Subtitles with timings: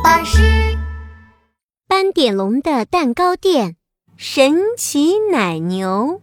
[0.00, 0.38] 巴士。
[1.86, 3.76] 斑点龙的蛋糕店，
[4.16, 6.20] 神奇奶牛。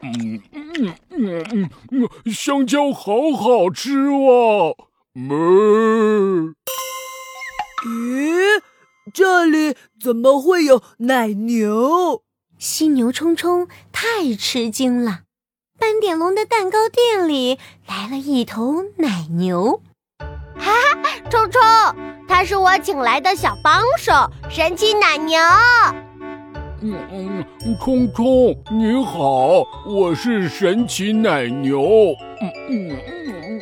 [0.00, 4.76] 嗯嗯嗯嗯嗯，香蕉好好吃哦！
[5.14, 6.54] 哞。
[7.84, 8.62] 咦，
[9.12, 12.22] 这里怎么会有奶牛？
[12.58, 15.22] 犀牛冲冲太吃惊了。
[15.78, 19.80] 斑点龙的蛋糕店里来了一头奶牛。
[20.56, 20.72] 哈
[21.02, 21.60] 哈，冲冲，
[22.28, 24.12] 他是我请来的小帮手，
[24.50, 25.40] 神奇奶牛。
[26.80, 27.44] 嗯嗯，
[27.80, 32.14] 冲冲你好，我是神奇奶牛。
[32.40, 32.96] 嗯嗯
[33.48, 33.60] 嗯，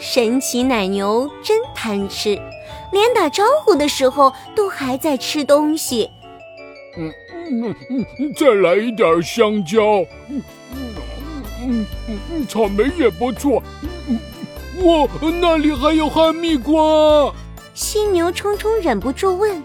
[0.00, 2.30] 神奇奶牛真贪吃，
[2.90, 6.10] 连打招呼的时候都还在吃东西。
[6.96, 7.12] 嗯
[7.50, 9.98] 嗯嗯，再来一点香蕉。
[10.28, 10.42] 嗯
[10.72, 13.62] 嗯嗯嗯，草莓也不错。
[14.08, 14.18] 嗯。
[14.82, 15.08] 哇，
[15.40, 17.32] 那里还有哈密瓜！
[17.74, 19.62] 犀牛冲冲忍不住问：“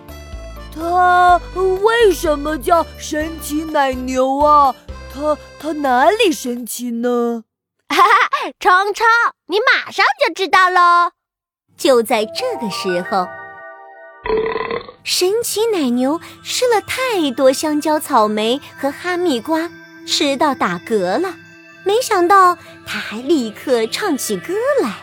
[0.73, 1.39] 它
[1.83, 4.75] 为什么叫神奇奶牛啊？
[5.14, 7.44] 它它哪里神奇呢？”
[7.89, 9.06] 哈哈，冲冲，
[9.48, 11.11] 你马上就知道喽！
[11.78, 13.28] 就在这个时候，
[15.03, 19.70] 神奇奶牛吃了太多香蕉、草莓和哈密瓜，
[20.05, 21.36] 吃到打嗝了。
[21.83, 24.94] 没想到，它还立刻唱起歌来：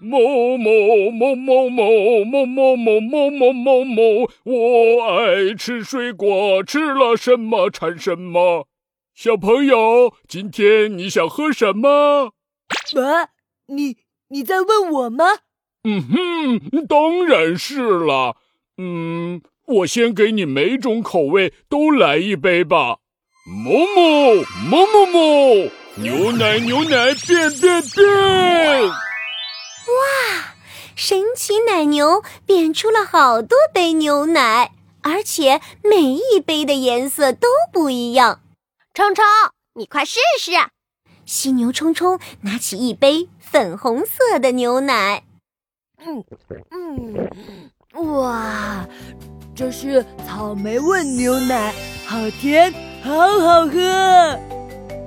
[0.00, 8.68] 某某某某某某某某某某某某，我爱吃水果，吃了什么馋什么。
[9.14, 12.32] 小朋友，今天你想喝什么？
[12.96, 13.30] 啊，
[13.66, 13.96] 你
[14.28, 15.24] 你在问我吗？
[15.82, 18.36] 嗯哼，当然是了。
[18.76, 22.98] 嗯，我先给你每种口味都来一杯吧。
[23.64, 24.34] 某某
[24.70, 25.70] 某某某。
[25.96, 29.07] 牛奶，牛奶，变变变！
[29.88, 30.54] 哇，
[30.94, 34.72] 神奇奶牛变出了好多杯牛奶，
[35.02, 38.40] 而且每一杯的颜色都不一样。
[38.92, 39.24] 冲冲，
[39.74, 40.52] 你快试试！
[41.24, 45.24] 犀牛冲冲拿起一杯粉红色的牛奶，
[46.04, 46.24] 嗯
[46.70, 48.86] 嗯，哇，
[49.54, 51.74] 这是草莓味牛奶，
[52.06, 54.38] 好甜，好好喝。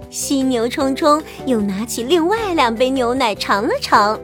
[0.09, 4.19] 犀牛冲冲又拿起另外两杯牛奶尝了尝，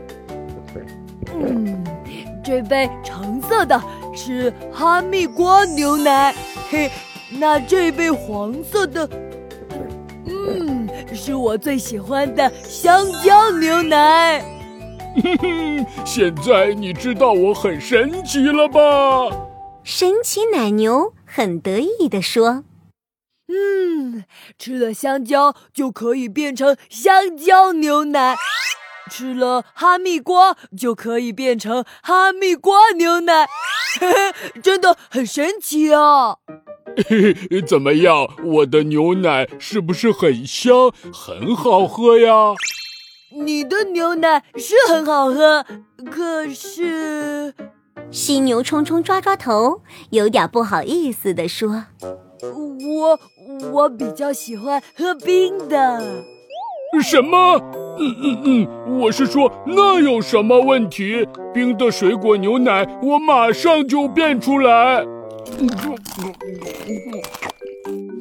[1.39, 1.83] 嗯，
[2.43, 3.81] 这杯橙色的
[4.15, 6.33] 是哈密瓜牛奶，
[6.69, 6.91] 嘿，
[7.29, 9.07] 那这杯黄色的，
[10.25, 14.39] 嗯，是我最喜欢的香蕉牛奶。
[15.21, 18.79] 哼哼，现在你知道我很神奇了吧？
[19.83, 22.63] 神奇奶牛很得意地说。
[23.49, 24.25] 嗯，
[24.59, 28.35] 吃了香蕉就可以变成香蕉牛奶，
[29.07, 33.47] 吃了哈密瓜就可以变成哈密瓜牛奶，
[33.99, 36.37] 嘿嘿，真的很神奇啊！
[37.09, 42.53] 嘿嘿，怎么样，我的牛奶是不是很香，很好喝呀？
[43.31, 45.65] 你的牛奶是很好喝，
[46.11, 47.53] 可是，
[48.09, 49.81] 犀牛冲冲抓抓头，
[50.11, 51.85] 有点不好意思地说。
[52.41, 53.19] 我
[53.71, 56.23] 我比较喜欢喝冰的。
[57.01, 57.61] 什么？
[57.99, 61.27] 嗯嗯嗯，我是说，那有什么问题？
[61.53, 65.05] 冰的水果牛奶，我马上就变出来。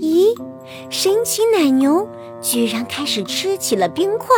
[0.00, 0.34] 咦，
[0.88, 2.08] 神奇奶牛
[2.40, 4.34] 居然开始吃起了冰块，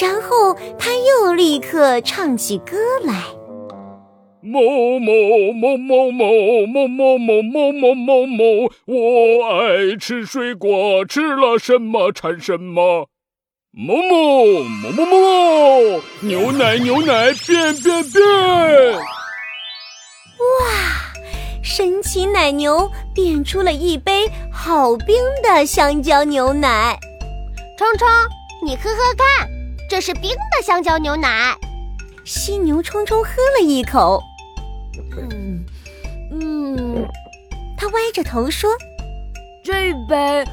[0.00, 3.14] 然后它又立刻唱起歌来。
[4.40, 4.60] 某
[4.98, 8.44] 某某某某某某某某某某某，
[8.86, 13.08] 我爱吃水果，吃了什么馋什么。
[13.74, 18.22] 某某某某某，牛奶牛奶变变变！
[18.92, 19.00] 哇，
[21.64, 26.98] 神奇奶牛变出了一杯好冰的香蕉牛奶。
[27.78, 28.06] 冲冲，
[28.62, 29.48] 你喝喝看，
[29.88, 31.56] 这是冰的香蕉牛奶。
[32.26, 34.22] 犀牛冲冲喝了一口。
[35.16, 35.64] 嗯
[36.30, 37.08] 嗯，
[37.78, 38.70] 他歪着头说
[39.64, 40.44] ：“这杯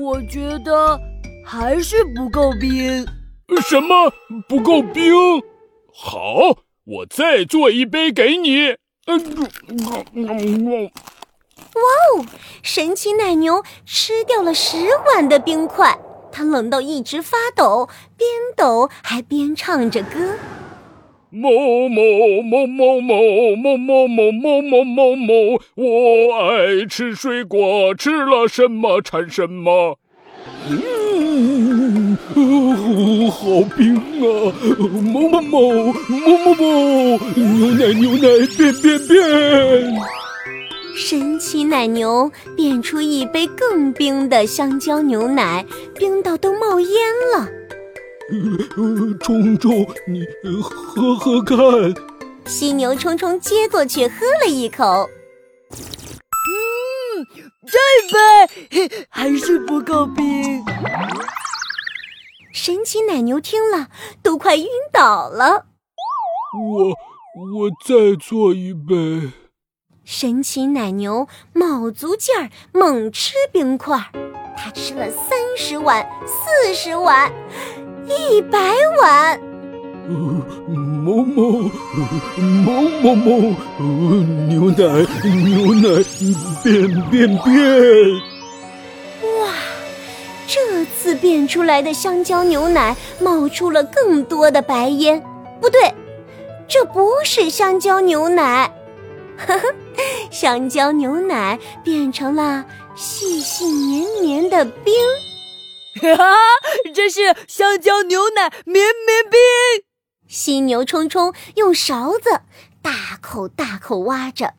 [0.00, 1.00] 我觉得
[1.48, 3.06] 还是不够冰。
[3.68, 4.12] 什么
[4.48, 5.12] 不够冰？
[5.94, 8.70] 好，我再做一杯给你。”
[9.06, 9.14] 哇
[12.18, 12.26] 哦！
[12.64, 14.76] 神奇奶牛吃掉了十
[15.06, 15.96] 碗的冰块，
[16.32, 20.34] 它冷到一直发抖，边抖还边唱着歌。
[21.30, 30.00] 某某某某某某某某某某某某，我爱吃水果，吃了什么馋什么。
[30.68, 30.95] 嗯。
[32.34, 33.40] 哦，好
[33.76, 34.24] 冰啊！
[35.12, 36.64] 某某某某某某，
[37.34, 39.16] 牛奶牛奶变变变！
[40.96, 46.90] 神奇奶牛变出一杯更冰的香蕉牛奶，冰到都冒烟
[47.34, 47.46] 了。
[49.20, 50.24] 冲冲，你
[50.62, 51.58] 喝喝看。
[52.46, 55.08] 犀牛冲冲接过去喝了一口，
[56.48, 57.26] 嗯，
[57.66, 57.76] 这
[58.88, 60.55] 杯还是不够冰。
[62.66, 63.86] 神奇奶牛听了
[64.24, 65.66] 都快晕倒了。
[66.58, 69.30] 我我再做一杯。
[70.04, 74.10] 神奇奶牛卯足劲儿猛吃冰块，
[74.56, 77.32] 他吃了三十碗、四十碗、
[78.08, 78.58] 一百
[79.00, 79.40] 碗。
[80.08, 80.16] 呃，
[80.68, 81.70] 某某
[82.64, 83.54] 某某某，
[84.48, 85.06] 牛奶
[85.44, 86.02] 牛奶
[86.64, 88.35] 变变变！
[91.16, 95.22] 变出来的香蕉牛奶冒出了更多的白烟。
[95.60, 95.94] 不对，
[96.68, 98.72] 这不是香蕉牛奶。
[99.38, 99.74] 呵呵，
[100.30, 102.64] 香蕉牛奶变成了
[102.94, 104.94] 细细绵绵的冰，
[106.94, 109.38] 这是香蕉牛奶绵绵冰。
[110.28, 112.40] 犀牛冲冲用勺子
[112.82, 114.54] 大口大口挖着，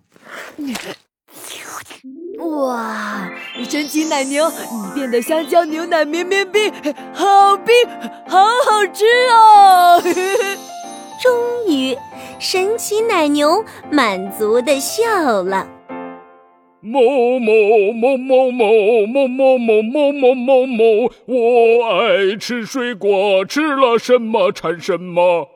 [2.39, 3.30] 哇！
[3.63, 6.71] 神奇奶牛，你变的香蕉牛奶绵绵冰，
[7.13, 7.75] 好冰，
[8.27, 10.01] 好好吃哦！
[11.21, 11.98] 终于。
[12.39, 15.68] 神奇奶牛满足的笑了。
[16.81, 17.01] 某
[17.39, 25.50] 某某某某某某某某某某某，我爱吃水果，吃了什么馋什么。